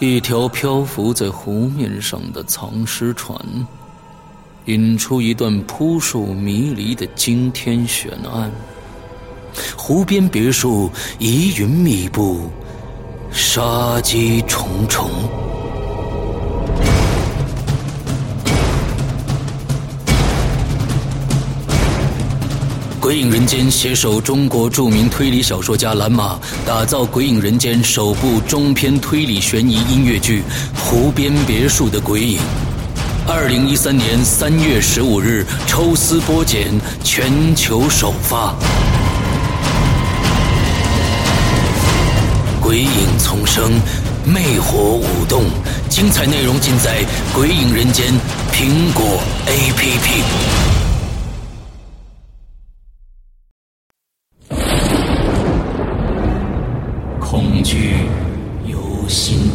[0.00, 3.36] 一条漂浮在湖面上的藏尸船，
[4.66, 8.48] 引出一段扑朔迷离的惊天悬案。
[9.76, 10.88] 湖边别墅
[11.18, 12.48] 疑云密布，
[13.32, 15.10] 杀机重重。
[23.08, 30.42] 《鬼影人间》携手中国著名推理小说家蓝马，打造《鬼影人间》首部中篇推理悬疑音乐剧
[30.78, 32.36] 《湖边别墅的鬼影》。
[33.26, 36.66] 二零一三年三月十五日抽丝剥茧，
[37.02, 38.54] 全球首发。
[42.60, 43.72] 鬼影丛生，
[44.26, 45.44] 魅火舞动，
[45.88, 47.00] 精彩内容尽在
[47.34, 48.12] 《鬼影人间》
[48.52, 49.02] 苹果
[49.46, 50.67] APP。
[57.68, 57.92] 去
[58.64, 59.47] 有心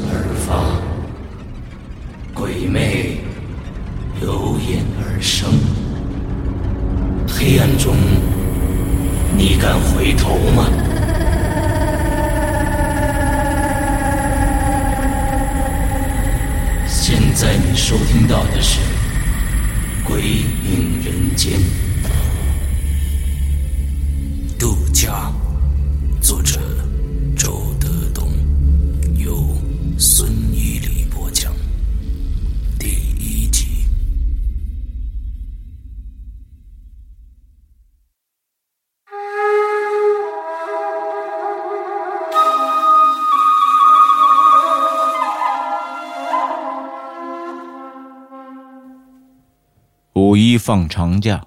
[50.54, 51.44] 一放长假，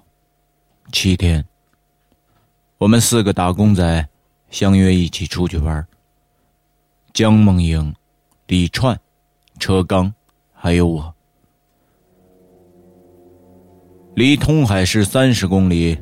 [0.91, 1.45] 七天，
[2.77, 4.09] 我们四个打工仔
[4.49, 5.87] 相约一起出去玩。
[7.13, 7.95] 江梦莹。
[8.47, 8.99] 李串、
[9.59, 10.13] 车刚，
[10.51, 11.15] 还有我，
[14.13, 15.97] 离通海市三十公里，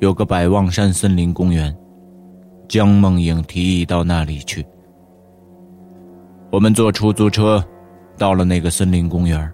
[0.00, 1.74] 有个百望山森林公园。
[2.68, 4.66] 江梦影提议到那里去。
[6.50, 7.64] 我们坐出租车，
[8.18, 9.50] 到了那个森林公园，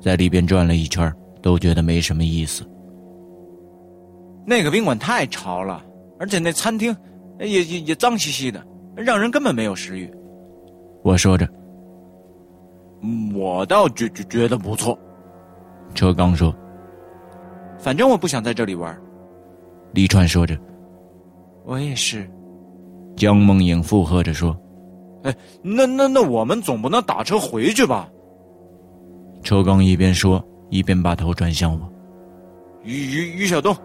[0.00, 2.64] 在里边转了一圈，都觉得没什么意思。
[4.46, 5.84] 那个宾馆太潮了，
[6.18, 6.96] 而且那餐厅
[7.38, 8.64] 也也也脏兮兮的，
[8.96, 10.10] 让人根本没有食欲。
[11.02, 11.48] 我说着。
[13.34, 14.98] 我倒觉觉觉得不错，
[15.94, 16.54] 车刚说
[17.80, 18.94] ：“反正我不想在这里玩。”
[19.94, 20.54] 李川说着
[21.64, 22.30] ：“我也是。”
[23.16, 24.54] 江梦影附和着说
[25.24, 28.06] ：“哎，那那那我们总不能打车回去吧？”
[29.42, 31.92] 车刚一边说一边把头转向我
[32.82, 33.76] ：“于于于小东，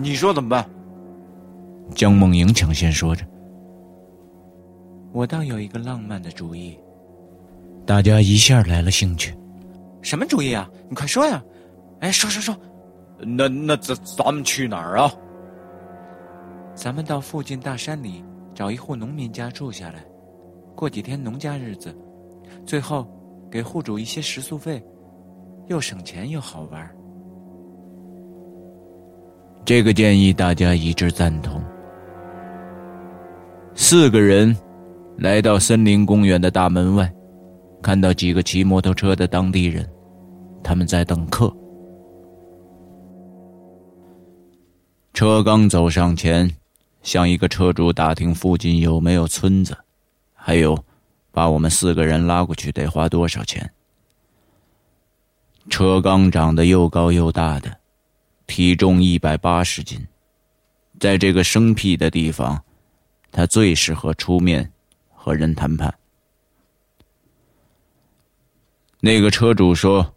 [0.00, 0.68] 你说怎么办？”
[1.94, 3.26] 江梦莹抢先说着
[5.12, 6.78] ：“我倒有一个浪漫的主意。”
[7.86, 9.34] 大家一下来了兴趣，
[10.00, 10.70] 什么主意啊？
[10.88, 11.42] 你快说呀！
[12.00, 12.56] 哎，说说说，
[13.18, 15.12] 那那咱咱们去哪儿啊？
[16.74, 20.04] 咱们到附近大山里找一户农民家住下来，
[20.74, 21.94] 过几天农家日子，
[22.66, 23.06] 最后
[23.50, 24.82] 给户主一些食宿费，
[25.68, 26.88] 又省钱又好玩。
[29.64, 31.62] 这个建议大家一致赞同。
[33.74, 34.56] 四个人
[35.16, 37.12] 来到森林公园的大门外。
[37.82, 39.86] 看到几个骑摩托车的当地人，
[40.62, 41.54] 他们在等客。
[45.12, 46.50] 车刚走上前，
[47.02, 49.76] 向一个车主打听附近有没有村子，
[50.32, 50.74] 还有，
[51.30, 53.70] 把我们四个人拉过去得花多少钱。
[55.70, 57.78] 车刚长得又高又大的，
[58.46, 60.06] 体重一百八十斤，
[61.00, 62.62] 在这个生僻的地方，
[63.32, 64.70] 他最适合出面
[65.12, 65.92] 和人谈判。
[69.00, 70.14] 那个车主说：“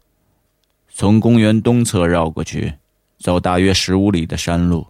[0.88, 2.74] 从公园东侧绕过去，
[3.18, 4.86] 走大约十五里的山路，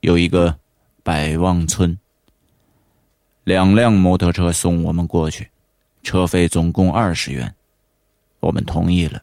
[0.00, 0.58] 有一个
[1.02, 1.96] 百望村。
[3.44, 5.48] 两辆摩托车送我们过去，
[6.02, 7.54] 车费总共二十元。
[8.40, 9.22] 我们同意了。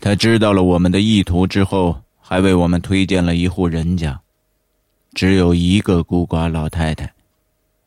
[0.00, 4.20] 他知道了我们的意图之后，还为我们推荐了一户人家，
[5.14, 7.12] 只有一个孤寡老太太。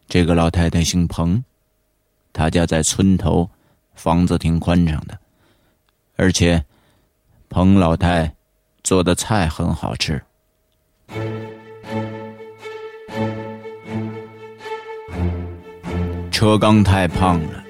[0.08, 1.44] 这个老太太姓彭，
[2.34, 3.50] 她家在村头。”
[4.00, 5.20] 房子挺宽敞的，
[6.16, 6.64] 而且
[7.50, 8.34] 彭老太
[8.82, 10.24] 做的菜很好吃。
[16.32, 17.62] 车刚太胖了，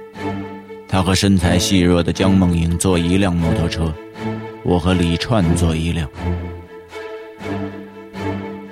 [0.92, 3.94] 他和身材细弱的江梦莹坐一辆摩托车，
[4.64, 6.10] 我和李串坐一辆。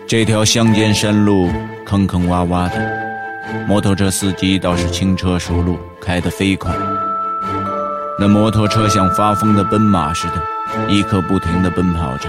[0.08, 1.48] 这条乡间山路
[1.86, 3.08] 坑坑洼洼的，
[3.68, 6.74] 摩托车司机倒是轻车熟路，开得飞快。
[8.20, 10.42] 那摩托车像发疯的奔马似的，
[10.90, 12.28] 一刻不停地奔跑着。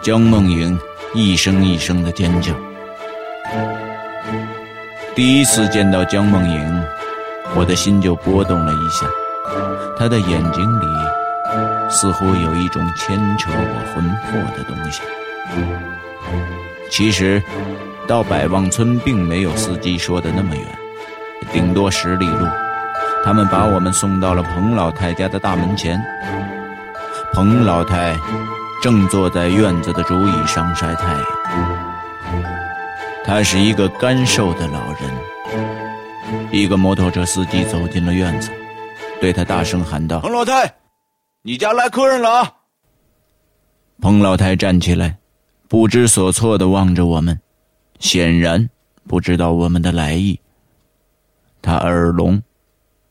[0.00, 0.78] 江梦莹
[1.12, 2.54] 一声一声的尖叫。
[5.14, 6.82] 第一次见到江梦莹，
[7.56, 9.06] 我的心就波动了一下。
[9.98, 10.86] 他的眼睛里
[11.88, 15.00] 似乎有一种牵扯我魂魄的东西。
[16.90, 17.42] 其实，
[18.06, 20.64] 到百望村并没有司机说的那么远，
[21.52, 22.46] 顶多十里路。
[23.24, 26.00] 他们把我们送到了彭老太家的大门前。
[27.32, 28.16] 彭老太
[28.82, 31.24] 正坐在院子的竹椅上晒太阳。
[33.24, 35.35] 他是一个干瘦的老人。
[36.56, 38.50] 一个摩托车司机走进了院子，
[39.20, 40.74] 对他大声喊道：“彭老太，
[41.42, 42.54] 你家来客人了啊！”
[44.00, 45.18] 彭老太站起来。
[45.68, 47.40] 不知所措的望着我们，
[47.98, 48.70] 显然
[49.08, 50.38] 不知道我们的来意。
[51.60, 52.40] 他耳聋，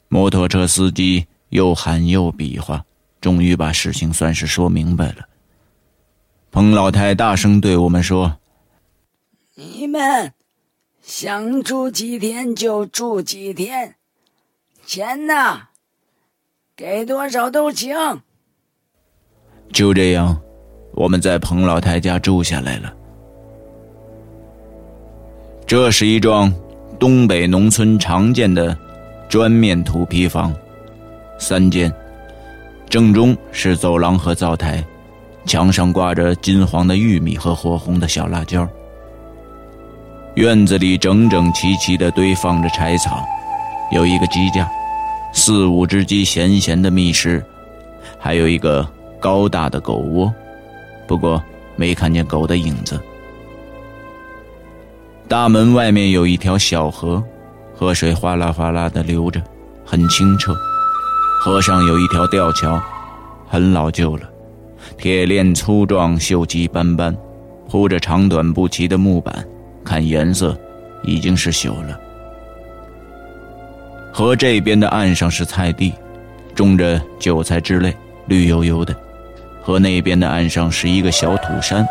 [0.07, 2.86] 摩托车司机又喊又比划，
[3.19, 5.27] 终于把事情算是说明白了。
[6.50, 8.38] 彭老太大声对我们说
[9.56, 10.31] ：“你们
[11.06, 13.94] 想住几天就住几天，
[14.88, 15.62] 钱呢，
[16.75, 17.96] 给多少都行。”
[19.72, 20.36] 就这样。
[20.96, 22.96] 我们在彭老太家住下来了。
[25.68, 26.52] 这是一幢
[26.98, 28.75] 东北农村常见的
[29.28, 30.56] 砖面土坯房，
[31.38, 31.94] 三间，
[32.90, 34.81] 正中是走廊和灶台，
[35.46, 38.66] 墙上挂着金黄的玉米和火红的小辣椒。
[40.35, 43.25] 院子里整整齐齐的堆放着柴草，
[43.89, 44.69] 有一个鸡架，
[45.31, 47.41] 四五只鸡闲闲的觅食，
[48.19, 48.85] 还有一个
[49.17, 50.33] 高大的狗窝。
[51.07, 51.41] 不过
[51.77, 52.99] 没看见狗的影子。
[55.25, 57.23] 大门外面有一条小河，
[57.73, 59.41] 河水哗啦哗啦的流着，
[59.85, 60.53] 很清澈。
[61.39, 62.81] 河上有一条吊桥，
[63.47, 64.27] 很老旧了，
[64.97, 67.15] 铁链粗壮，锈迹斑斑，
[67.69, 69.45] 铺着长短不齐的木板，
[69.85, 70.57] 看颜色
[71.03, 71.97] 已经是朽了。
[74.11, 75.93] 河这边的岸上是菜地，
[76.55, 77.95] 种着韭菜之类，
[78.25, 78.95] 绿油油的。
[79.61, 81.87] 河那边的岸上是一个小土山，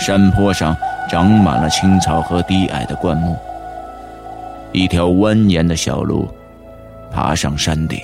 [0.00, 0.76] 山坡上
[1.10, 3.36] 长满了青草和低矮的灌木。
[4.72, 6.28] 一条蜿蜒的小路，
[7.10, 7.98] 爬上山顶。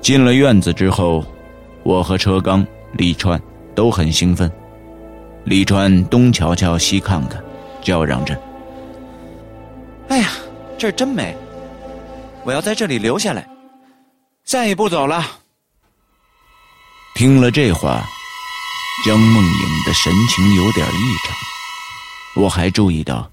[0.00, 1.24] 进了院子之后，
[1.82, 3.40] 我和车刚、李川
[3.74, 4.50] 都很兴奋。
[5.44, 7.42] 李川东瞧瞧西看看，
[7.82, 8.40] 叫嚷着
[10.08, 10.30] ：“哎呀，
[10.78, 11.36] 这儿真美！
[12.44, 13.48] 我要在这里留下来，
[14.44, 15.24] 再也不走了。”
[17.14, 18.02] 听了这话，
[19.04, 22.42] 江梦影的神情有点异常。
[22.42, 23.30] 我还注意到，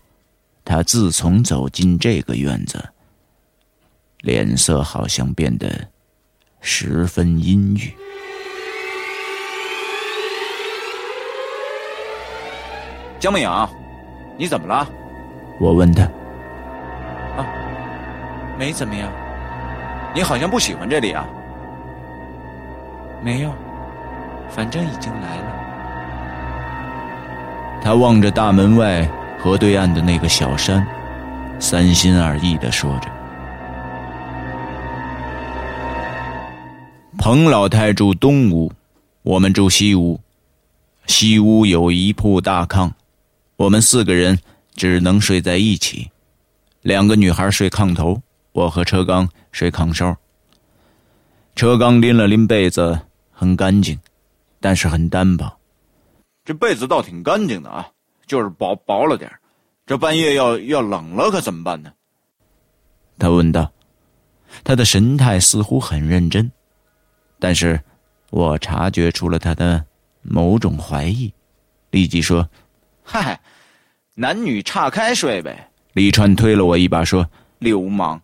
[0.66, 2.84] 他自从走进这个院子，
[4.22, 5.88] 脸色好像变得
[6.60, 7.94] 十分阴郁。
[13.20, 13.70] 江梦影，
[14.38, 14.88] 你怎么了？
[15.60, 16.04] 我问他。
[17.38, 17.46] 啊，
[18.58, 19.12] 没怎么样。
[20.16, 21.28] 你好像不喜欢这里啊？
[23.22, 23.52] 没有。
[24.50, 25.44] 反正已经来了。
[27.84, 29.08] 他望着大门外
[29.38, 30.88] 河对岸的那个小山，
[31.60, 33.10] 三心二意的说着
[37.20, 38.72] ：“彭老太住东屋，
[39.22, 40.20] 我们住西屋。
[41.06, 42.92] 西屋有一铺大炕，
[43.60, 44.40] 我们四个人
[44.74, 46.10] 只能睡在一起。
[46.82, 48.22] 两个女孩睡炕头，
[48.54, 50.16] 我和车刚睡炕梢。
[51.58, 52.98] 车刚拎了拎被子，
[53.32, 54.00] 很干净。”
[54.62, 55.50] 但是很单薄，
[56.44, 57.90] 这被子倒挺干净的啊，
[58.28, 59.32] 就是薄薄了点
[59.86, 61.92] 这半夜要要冷了可怎么办呢？
[63.18, 63.72] 他问道，
[64.66, 66.52] 他的神态似乎很认真，
[67.40, 67.80] 但是
[68.32, 69.82] 我察觉出了他的
[70.22, 71.34] 某种怀疑，
[71.92, 72.46] 立即说
[73.12, 73.40] ：“嗨，
[74.14, 78.22] 男女岔开睡呗。”李川推了我一把说：“流氓。”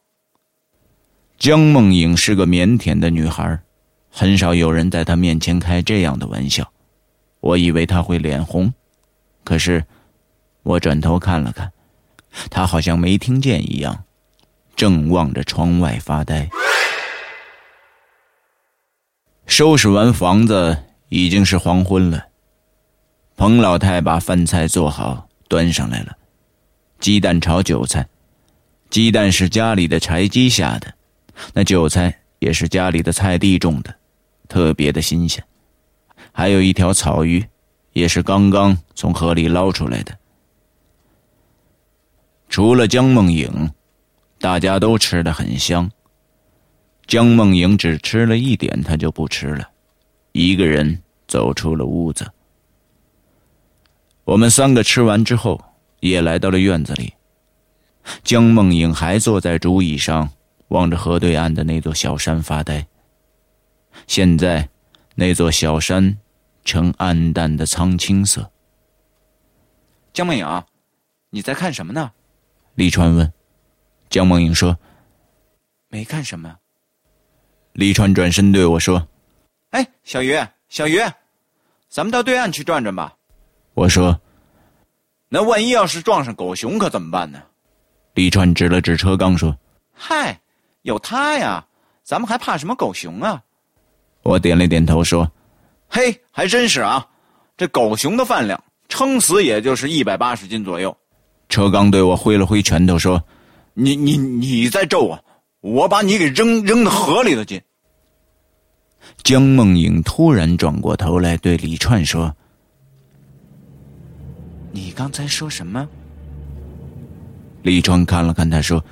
[1.40, 3.60] 江梦影是个腼腆的女孩。
[4.12, 6.72] 很少有人在她面前开这样的玩笑，
[7.42, 8.72] 我以为她会脸红，
[9.44, 9.84] 可是
[10.62, 11.70] 我转头看了看，
[12.52, 14.06] 她好像没听见一样，
[14.76, 16.48] 正望着窗外发呆。
[19.48, 20.78] 收拾完房子
[21.10, 22.28] 已经是黄昏了，
[23.36, 26.18] 彭老太把饭菜做好端上来了，
[27.00, 28.08] 鸡蛋炒韭菜，
[28.90, 30.94] 鸡蛋是家里的柴鸡下的，
[31.54, 33.94] 那韭菜也是家里的菜地种的。
[34.48, 35.44] 特别的新鲜，
[36.32, 37.44] 还有一条草鱼，
[37.94, 40.18] 也是刚刚从河里捞出来的。
[42.48, 43.72] 除了江梦影，
[44.40, 45.90] 大家都吃的很香。
[47.08, 49.68] 江梦莹只吃了一点，他就不吃了，
[50.32, 52.32] 一个人走出了屋子。
[54.26, 55.64] 我们三个吃完之后，
[56.00, 57.14] 也来到了院子里。
[58.24, 60.30] 江梦影还坐在竹椅上，
[60.70, 62.88] 望着河对岸的那座小山发呆。
[64.08, 64.68] 现在，
[65.14, 66.18] 那座小山
[66.64, 68.52] 呈暗淡的苍青色。
[70.12, 70.64] 江梦影，
[71.30, 72.12] 你在看什么呢？
[72.74, 73.32] 李川问。
[74.10, 74.78] 江梦影说
[75.90, 76.58] ：“没看什么。”
[77.74, 79.08] 李川转身对我说
[79.70, 80.36] ：“哎，小鱼，
[80.68, 81.00] 小鱼，
[81.90, 83.16] 咱们到对岸去转转吧。”
[83.76, 84.18] 我说
[85.28, 87.44] ：“那万一要是撞上狗熊，可怎么办呢？”
[88.16, 89.54] 李川指了指车刚说
[89.92, 90.40] ：“嗨，
[90.84, 91.66] 有他呀，
[92.02, 93.44] 咱们还怕什么狗熊啊？”
[94.24, 95.30] 我点了点头说
[95.90, 97.06] ：“嘿，还真是啊，
[97.58, 100.96] 这狗熊的饭量，撑死也就是一百八十斤左右。”
[101.50, 103.22] 车刚对我挥了挥拳头说
[103.76, 105.22] ：“你你你再咒我，
[105.60, 107.62] 我把你给扔扔到河里头去。”
[109.22, 112.34] 江梦影突然转过头来对李川说。
[114.76, 115.88] 你刚才说什么？
[117.64, 118.84] 李川看了看他，说：“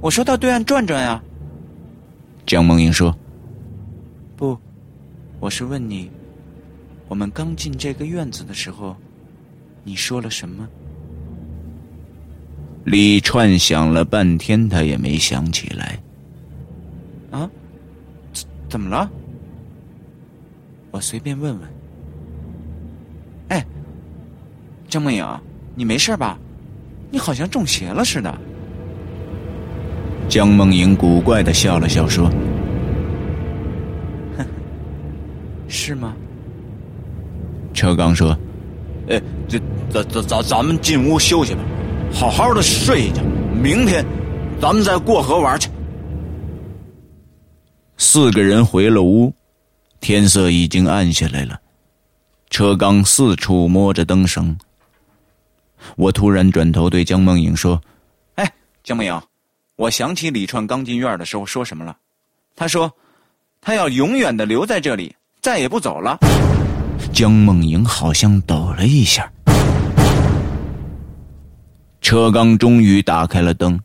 [0.00, 1.22] 我说到对岸转转呀。”
[2.46, 3.14] 江梦莹说
[4.34, 4.58] ：“不，
[5.40, 6.10] 我是问你，
[7.06, 8.96] 我们刚进这个院子的时候，
[9.84, 10.66] 你说了什么？”
[12.84, 15.98] 李川想了半天，他也没想起来。
[17.30, 17.48] 啊？
[18.32, 19.10] 怎怎么了？
[20.90, 21.68] 我随便问问。
[24.92, 25.26] 江梦影，
[25.74, 26.38] 你没事吧？
[27.10, 28.38] 你好像中邪了似的。
[30.28, 32.30] 江梦影古怪的笑了笑，说
[35.66, 36.14] ：“是吗？”
[37.72, 38.36] 车刚说
[39.08, 39.18] ：“哎，
[39.48, 39.58] 这
[39.88, 41.60] 咱咱咱咱们进屋休息吧，
[42.12, 43.22] 好好的睡一觉，
[43.62, 44.04] 明天
[44.60, 45.70] 咱们再过河玩去。”
[47.96, 49.32] 四个人回了屋，
[50.00, 51.58] 天色已经暗下来了。
[52.50, 54.54] 车刚四处摸着灯绳。
[55.96, 57.80] 我突然转头对江梦影说
[58.36, 59.20] ：“哎，江梦影，
[59.76, 61.96] 我想起李串刚进院的时候说什么了。
[62.54, 62.90] 他说，
[63.60, 66.18] 他要永远的留在这里，再也不走了。”
[67.12, 69.30] 江梦影好像抖了一下。
[72.00, 73.78] 车刚终于打开了灯，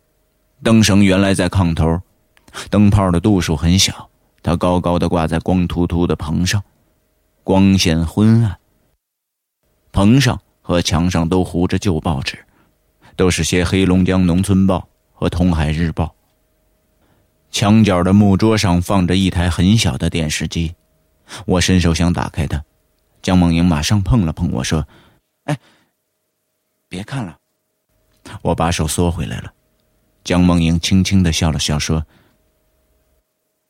[0.63, 2.00] 灯绳原来在炕头，
[2.70, 4.10] 灯泡的度数很小，
[4.44, 6.62] 它高高的挂在光秃秃的棚上，
[7.44, 8.58] 光线昏暗。
[9.92, 10.39] 棚上。
[10.68, 12.46] 和墙上都糊着旧报纸，
[13.16, 16.14] 都是些黑龙江农村报和通海日报。
[17.50, 20.76] 墙角的木桌上放着一台很小的电视机，
[21.46, 22.62] 我伸手想打开它，
[23.22, 24.86] 江梦莹马上碰了碰我说
[25.48, 25.58] ：“哎，
[26.90, 27.38] 别看了。”
[28.44, 29.54] 我把手缩回来了。
[30.26, 32.06] 江梦莹轻轻的笑了笑说：“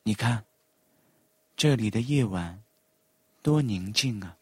[0.02, 0.44] 你看，
[1.56, 2.64] 这里的夜晚
[3.44, 4.34] 多宁静啊。”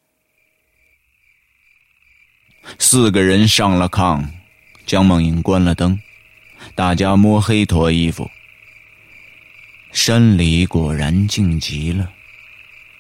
[2.80, 4.26] 四个人上了炕，
[4.86, 6.00] 江梦影关了灯，
[6.74, 8.30] 大家摸黑脱衣服。
[9.92, 12.12] 山里果然静极了，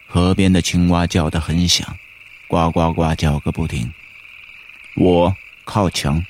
[0.07, 1.98] 河边的青蛙叫得很响，
[2.48, 3.91] 呱呱呱叫个不停。
[4.95, 6.25] 我靠墙，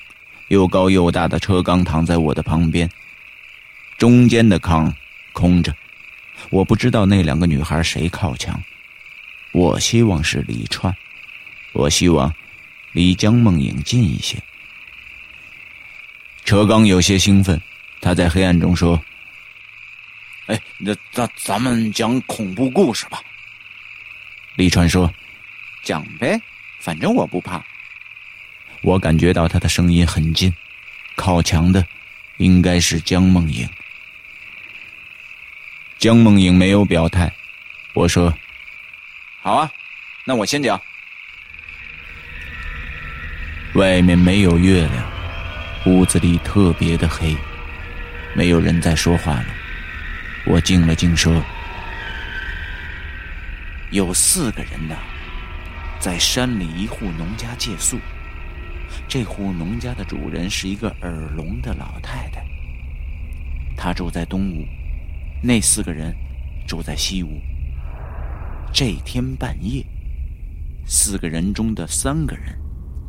[0.48, 2.90] 又高又大的车缸躺在我的旁边，
[3.96, 4.92] 中间的炕
[5.32, 5.72] 空着，
[6.50, 8.60] 我不知道那两个女孩谁靠墙。
[9.52, 10.94] 我希望是李川，
[11.72, 12.34] 我希望。
[12.96, 14.38] 离江梦影近一些。
[16.46, 17.60] 车刚有些兴奋，
[18.00, 18.98] 他在黑暗中说
[20.48, 23.20] ：“哎，那咱咱们讲恐怖故事吧。”
[24.56, 25.12] 李川说
[25.84, 26.40] ：“讲呗，
[26.80, 27.62] 反正我不怕。”
[28.80, 30.50] 我感觉到他的声音很近，
[31.16, 31.86] 靠墙的
[32.38, 33.68] 应该是江梦影。
[35.98, 37.30] 江梦影没有表态，
[37.92, 38.32] 我说
[39.42, 39.70] ：“好啊，
[40.24, 40.80] 那我先讲。”
[43.76, 45.06] 外面没有月亮，
[45.84, 47.36] 屋子里特别的黑，
[48.34, 49.46] 没有人在说话了。
[50.46, 51.44] 我静了静说
[53.92, 54.96] ：“有四个人呢，
[56.00, 57.98] 在山里一户农家借宿。
[59.06, 62.42] 这户农家的主人是一个耳聋的老太太，
[63.76, 64.66] 她住在东屋，
[65.42, 66.16] 那四个人
[66.66, 67.42] 住在西屋。
[68.72, 69.84] 这天半夜，
[70.86, 72.58] 四个人中的三个人。”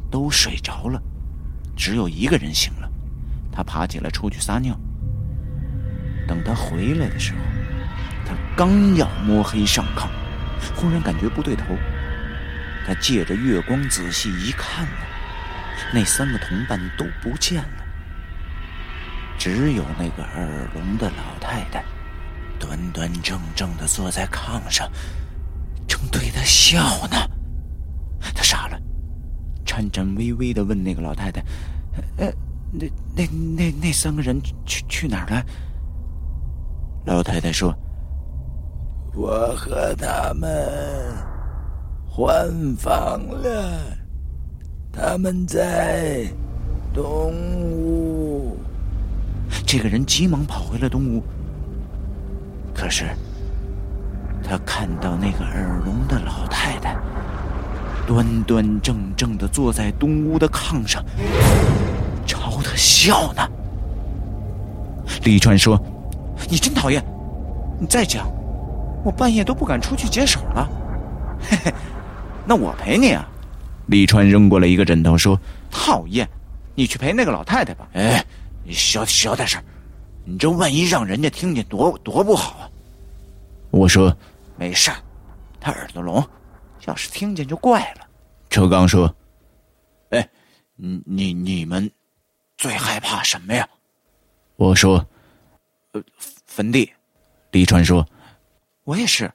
[0.09, 1.01] 都睡着了，
[1.75, 2.89] 只有一个人醒了。
[3.51, 4.77] 他爬起来出去撒尿。
[6.27, 7.39] 等他回来的时候，
[8.25, 10.07] 他刚要摸黑上炕，
[10.75, 11.63] 忽然感觉不对头。
[12.85, 14.91] 他借着月光仔细一看呢，
[15.93, 17.83] 那三个同伴都不见了，
[19.37, 21.83] 只有那个耳聋的老太太
[22.59, 24.89] 端端正正的坐在炕上，
[25.87, 27.36] 正对他笑呢。
[29.77, 31.39] 颤颤巍巍的问那个老太太
[32.17, 32.33] ：“呃，
[32.71, 35.45] 那那那那三个人去去哪儿了？”
[37.05, 37.71] 老太太说
[39.13, 40.49] ：“我和他们
[42.09, 43.95] 换房了，
[44.91, 46.25] 他们在
[46.91, 47.31] 东
[47.61, 48.57] 屋。”
[49.63, 51.23] 这个人急忙跑回了东屋。
[52.73, 53.05] 可是，
[54.43, 56.97] 他看到那个耳聋的老太太
[58.07, 61.03] 端端正正的坐在东屋的炕上，
[62.25, 63.45] 朝他笑呢。
[65.23, 65.77] 李川说
[66.49, 67.03] ：“你真讨厌！
[67.77, 68.31] 你再讲，
[69.03, 70.69] 我半夜都不敢出去解手了。”
[71.51, 71.73] 嘿嘿，
[72.45, 73.27] 那我陪你啊！
[73.87, 75.37] 李川扔过来一个枕头说
[75.69, 76.27] ：“讨厌，
[76.75, 78.23] 你去陪那个老太太吧。”哎，
[78.63, 79.61] 你小小点声。
[80.23, 82.69] 你这万一让人家听见，多多不好啊！
[83.69, 84.15] 我说，
[84.55, 84.91] 没事
[85.59, 86.25] 他耳朵聋，
[86.87, 88.07] 要是听见就怪了。
[88.49, 89.13] 车刚说
[90.09, 90.29] ：“哎，
[90.75, 91.89] 你你你们
[92.57, 93.67] 最害怕什么呀？”
[94.57, 95.05] 我说
[95.93, 96.03] ：“呃，
[96.45, 96.91] 坟地。”
[97.51, 98.07] 李川说
[98.83, 99.31] ：“我也是。”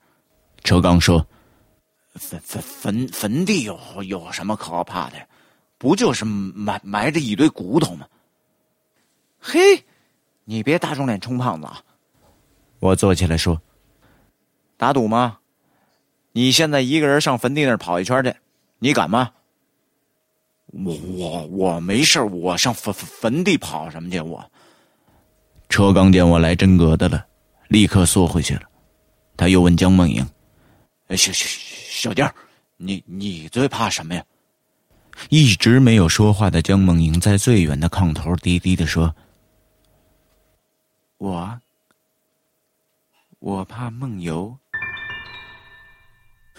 [0.65, 1.27] 车刚说
[2.15, 5.27] ：“坟坟坟坟地有有什么可怕的呀？
[5.79, 8.07] 不就是埋埋着一堆骨头吗？”
[9.39, 9.85] 嘿。
[10.45, 11.81] 你别打肿脸充胖子啊！
[12.81, 13.63] 我坐起来说
[14.77, 15.39] ：“打赌吗？
[16.33, 18.35] 你现在一个人上坟地那儿跑一圈去，
[18.79, 19.33] 你敢吗？”
[20.73, 24.21] 我我我没事我上坟坟地跑什么去？
[24.21, 24.51] 我
[25.69, 27.27] 车刚见我来真格的了，
[27.69, 28.63] 立刻缩回去了。
[29.37, 30.27] 他又问江梦莹
[31.11, 31.47] ：“小小
[31.91, 32.27] 小丁
[32.79, 34.25] 你你最怕什么呀？”
[35.29, 39.15] 一直没有说话的江梦莹在最远的炕头低低的说。
[41.19, 41.61] 我，
[43.39, 44.57] 我怕梦游。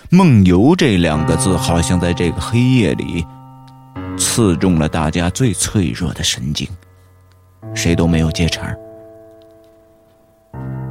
[0.10, 3.26] 梦游这两个字，好像在这个黑夜里，
[4.18, 6.68] 刺中了大家最脆弱的神经，
[7.74, 8.76] 谁都没有接茬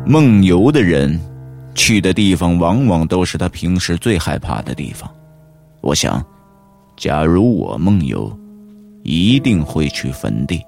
[0.05, 1.21] 梦游的人，
[1.75, 5.09] 去的地方往往都是他平时最害怕的地方。
[5.81, 6.25] 我想，
[6.97, 8.37] 假如我梦游，
[9.05, 10.61] 一定会去坟地，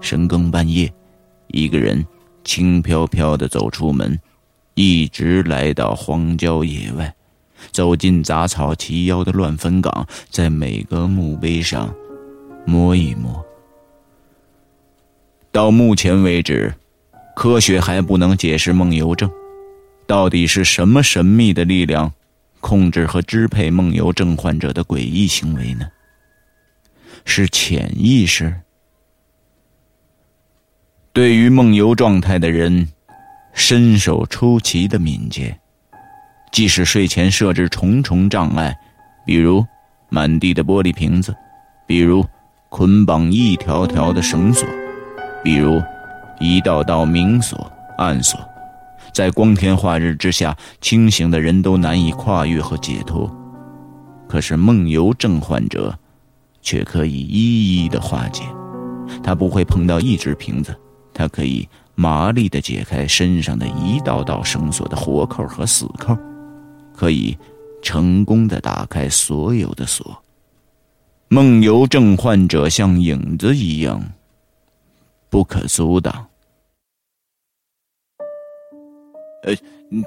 [0.00, 0.92] 深更半夜，
[1.48, 2.04] 一个人。
[2.42, 4.18] 轻飘飘的走出门，
[4.74, 7.14] 一直来到荒郊野外，
[7.70, 11.92] 走进杂草齐腰的乱坟岗，在每个墓碑上
[12.64, 13.44] 摸一摸。
[15.52, 16.74] 到目前为止，
[17.34, 19.30] 科学还不能解释梦游症，
[20.06, 22.12] 到底是什么神秘的力量
[22.60, 25.86] 控制和支配梦游症患者的诡异行为呢？
[27.24, 28.60] 是潜意识？
[31.12, 32.88] 对于梦游状态的人，
[33.52, 35.58] 身手出奇的敏捷，
[36.52, 38.76] 即使睡前设置重重障碍，
[39.24, 39.64] 比如
[40.08, 41.34] 满地的玻璃瓶子，
[41.86, 42.24] 比如
[42.68, 44.68] 捆绑一条条的绳索，
[45.42, 45.80] 比如
[46.38, 48.40] 一道道明锁暗锁，
[49.12, 53.30] 在光天化日之下，清醒的人都难以跨越和解脱。
[54.28, 55.96] 可是梦游症患者，
[56.62, 58.42] 却可以一一的化解，
[59.22, 60.76] 他不会碰到一只瓶子。
[61.12, 66.16] 他可以麻利地解开身上的一道道绳索的活扣和死扣，
[67.00, 67.34] 可以
[67.80, 70.22] 成功的打开所有的锁。
[71.28, 74.02] 梦游症患者像影子一样
[75.30, 76.26] 不可阻挡。
[79.44, 79.56] 呃，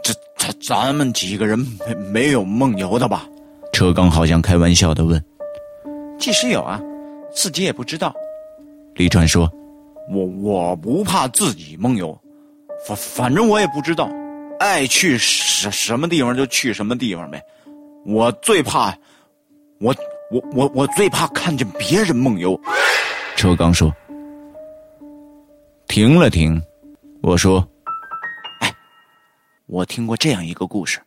[0.03, 3.27] 这咱咱们几个人没没有梦游的吧？
[3.71, 5.19] 车刚好像开玩笑的问。
[6.19, 6.79] 即使有啊，
[7.34, 8.13] 自己也不知道。
[8.93, 9.51] 李川说。
[10.12, 12.15] 我我不怕自己梦游，
[12.86, 14.08] 反反正我也不知道，
[14.59, 17.41] 爱去什什么地方就去什么地方呗。
[18.05, 18.95] 我最怕，
[19.79, 19.95] 我
[20.31, 22.59] 我我我最怕看见别人梦游。
[23.35, 23.93] 车刚说，
[25.87, 26.61] 停了停，
[27.21, 27.67] 我说，
[28.59, 28.73] 哎，
[29.65, 30.99] 我听过这样一个故事，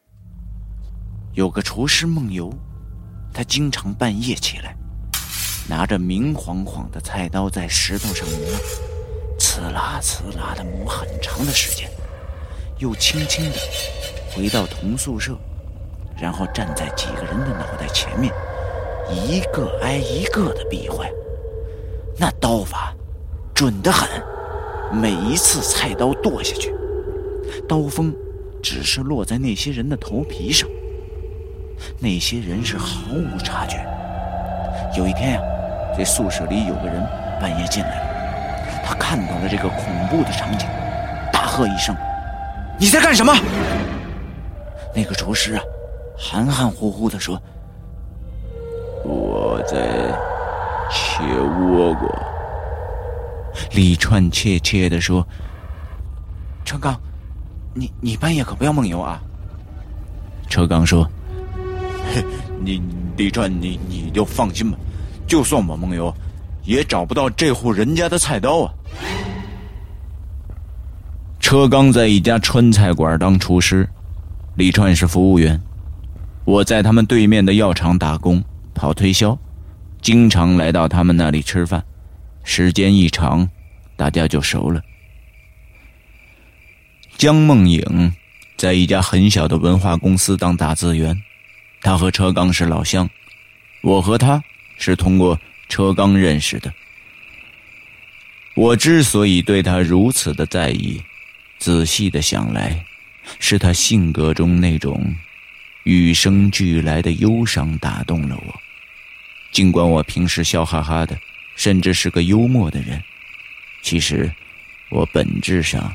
[1.35, 2.53] 有个厨师梦游，
[3.33, 4.75] 他经常半夜起来。
[5.69, 8.39] 拿着明晃晃的菜刀在石头上磨，
[9.37, 11.91] 刺啦刺啦的磨很长的时间，
[12.79, 13.59] 又轻轻的
[14.35, 15.37] 回到同宿舍，
[16.21, 18.33] 然后站在几个人的脑袋前面，
[19.11, 21.05] 一个挨一个的比划。
[22.19, 22.95] 那刀法
[23.55, 24.09] 准得很，
[24.93, 26.75] 每一次菜刀剁下去，
[27.69, 28.15] 刀锋
[28.63, 30.69] 只是落在那些人的头皮上，
[31.99, 33.85] 那些人是毫无察觉。
[34.97, 35.41] 有一天呀。
[35.97, 37.03] 这宿舍里有个人
[37.41, 40.69] 半夜进来了，他看到了这个恐怖的场景，
[41.33, 41.97] 大喝一声
[42.79, 43.35] ：“你在干什么？
[44.95, 45.63] 那个厨师啊，
[46.17, 47.41] 含含糊糊的说
[49.05, 49.77] ：“我在
[50.91, 52.09] 切倭瓜。”
[53.73, 55.27] 李川怯怯的说
[56.65, 56.99] ：“车刚，
[57.75, 59.21] 你你半夜可不要梦游啊。”
[60.49, 61.07] 车刚说
[62.63, 62.83] ：“你
[63.17, 64.79] 李川，你你就放心吧，
[65.27, 66.13] 就算我梦游，
[66.65, 68.73] 也找不到这户人家的菜刀啊。”
[71.47, 73.89] 车刚在一家川菜馆当厨师，
[74.57, 75.63] 李川是服务员。
[76.45, 78.43] 我在他们对面的药厂打工，
[78.75, 79.39] 跑推销，
[80.03, 81.85] 经常来到他们那里吃饭，
[82.43, 83.49] 时间一长，
[83.95, 84.83] 大家就熟了。
[87.17, 88.13] 江梦影
[88.57, 91.17] 在一家很小的文化公司当打字员，
[91.81, 93.09] 他和车刚是老乡，
[93.85, 94.43] 我和他
[94.79, 96.73] 是通过车刚认识的。
[98.57, 101.01] 我之所以对他如此的在意。
[101.59, 102.85] 仔细的想来，
[103.39, 105.15] 是他性格中那种
[105.85, 108.61] 与生俱来的忧伤打动了我。
[109.53, 111.19] 尽管我平时笑哈哈的，
[111.55, 113.03] 甚至是个幽默的人，
[113.81, 114.31] 其实
[114.91, 115.95] 我本质上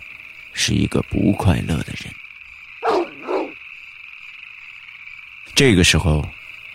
[0.54, 2.14] 是一个不快乐的人。
[5.54, 6.28] 这个时候，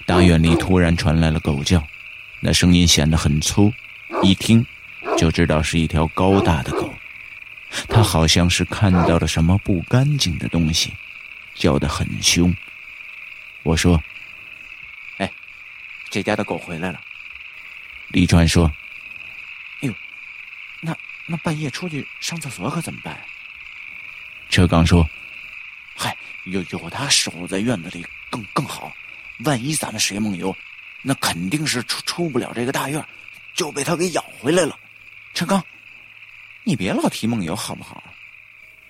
[0.05, 1.83] 大院里突然传来了狗叫，
[2.41, 3.73] 那声音显得很粗，
[4.23, 4.65] 一听
[5.19, 6.95] 就知道是一条高大的狗。
[7.89, 10.93] 他好像是看到了什么不干净的东西，
[11.55, 12.55] 叫得很凶。
[13.63, 14.03] 我说
[15.19, 15.31] ：“哎，
[16.11, 17.01] 这家的狗回来了。”
[18.09, 18.71] 李川说
[19.83, 19.95] ：“哎呦，
[20.81, 23.21] 那那半夜出去上厕所可怎么办？”
[24.49, 25.09] 车刚说
[25.97, 28.93] ：“嗨，有有他守在院子里更更好。
[29.41, 30.57] 万一咱们谁梦游，
[31.03, 33.05] 那肯定是出出不了这个大院，
[33.55, 34.79] 就被他给咬回来了。”
[35.35, 35.63] 车刚。
[36.69, 38.03] 你别老提梦游好不好？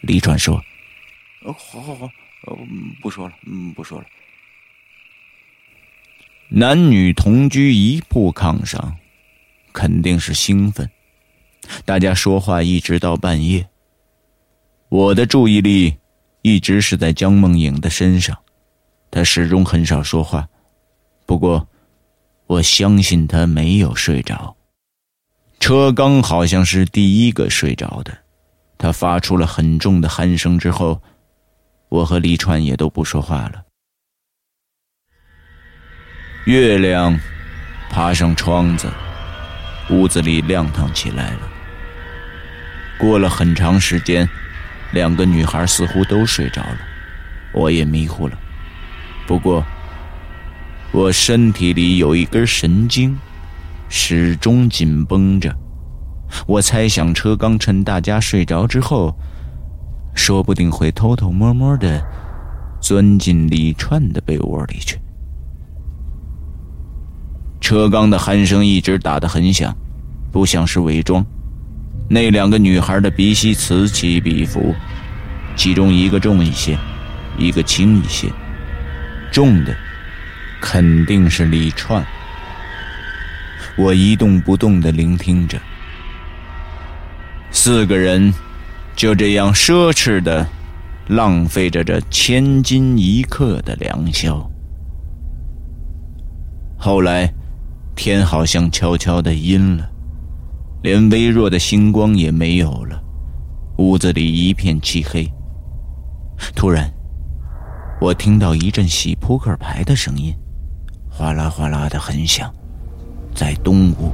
[0.00, 0.56] 李川说
[1.44, 2.08] ：“哦，好好好，
[2.46, 2.56] 呃，
[3.02, 4.06] 不说了，嗯，不说了。”
[6.48, 8.96] 男女同居一铺炕上，
[9.74, 10.90] 肯定是兴奋。
[11.84, 13.68] 大家说话一直到半夜。
[14.88, 15.94] 我的注意力
[16.40, 18.38] 一直是在江梦影的身上，
[19.10, 20.48] 她始终很少说话。
[21.26, 21.68] 不过，
[22.46, 24.55] 我相信她没有睡着。
[25.66, 28.16] 车刚好像是第一个睡着的，
[28.78, 31.02] 他发出了很重的鼾声之后，
[31.88, 33.64] 我和李川也都不说话了。
[36.44, 37.18] 月亮
[37.90, 38.88] 爬上窗子，
[39.90, 41.40] 屋子里亮堂起来了。
[42.96, 44.28] 过了很长时间，
[44.92, 46.78] 两个女孩似乎都睡着了，
[47.52, 48.38] 我也迷糊了。
[49.26, 49.66] 不过，
[50.92, 53.18] 我身体里有一根神经。
[53.88, 55.54] 始终紧绷着，
[56.46, 59.16] 我猜想车刚趁大家睡着之后，
[60.14, 62.04] 说不定会偷偷摸摸的
[62.80, 64.98] 钻进李串的被窝里去。
[67.60, 69.74] 车刚的鼾声一直打得很响，
[70.30, 71.24] 不像是伪装。
[72.08, 74.74] 那两个女孩的鼻息此起彼伏，
[75.56, 76.78] 其中一个重一些，
[77.38, 78.28] 一个轻一些。
[79.32, 79.74] 重的
[80.60, 82.04] 肯定是李串。
[83.78, 85.60] 我一动不动的聆听着，
[87.50, 88.32] 四个人
[88.94, 90.46] 就这样奢侈的
[91.08, 94.50] 浪费着这千金一刻的良宵。
[96.78, 97.30] 后来，
[97.94, 99.86] 天好像悄悄的阴了，
[100.82, 102.98] 连微弱的星光也没有了，
[103.76, 105.30] 屋子里一片漆黑。
[106.54, 106.90] 突然，
[108.00, 110.34] 我听到一阵洗扑克牌的声音，
[111.10, 112.50] 哗啦哗啦的很响。
[113.36, 114.12] 在东屋，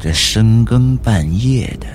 [0.00, 1.86] 这深更半夜的，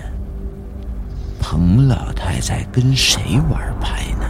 [1.42, 4.26] 彭老太在跟谁玩牌呢？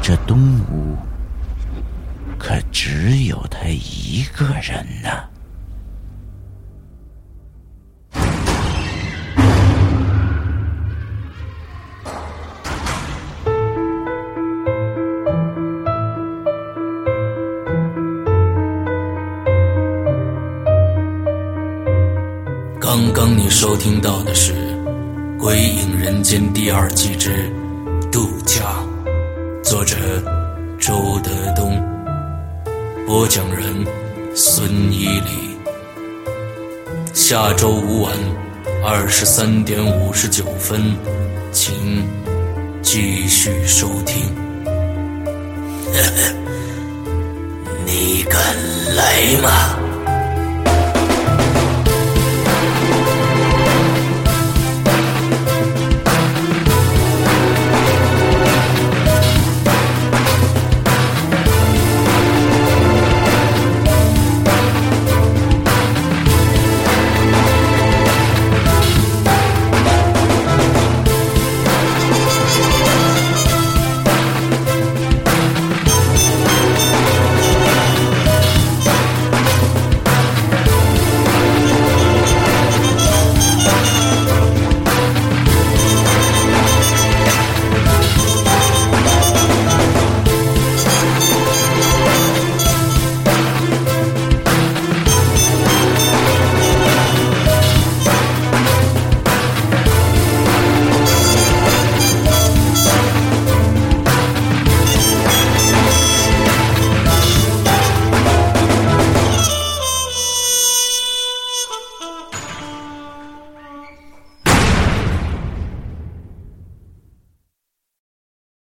[0.00, 0.96] 这东屋
[2.38, 5.10] 可只有她一个人呢。
[22.92, 24.52] 刚刚你收听到的是
[25.38, 27.48] 《鬼影人间》第二季之
[28.10, 28.64] 《度假》，
[29.62, 29.94] 作者
[30.76, 31.80] 周德东，
[33.06, 33.86] 播讲人
[34.34, 35.56] 孙一礼。
[37.14, 38.12] 下周五晚
[38.84, 40.82] 二十三点五十九分，
[41.52, 42.04] 请
[42.82, 44.34] 继续收听。
[47.86, 48.56] 你敢
[48.96, 49.79] 来吗？